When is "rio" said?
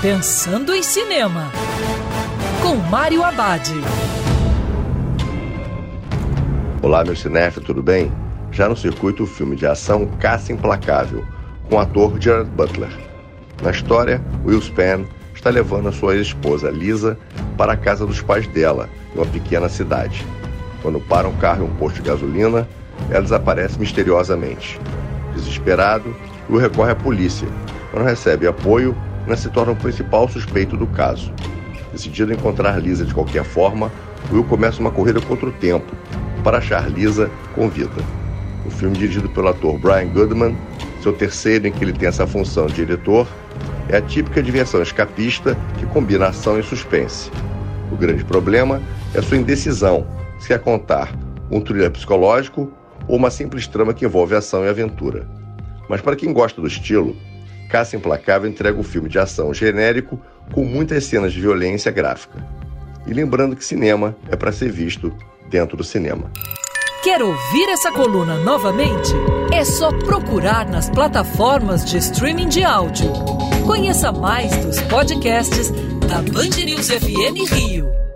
77.52-78.07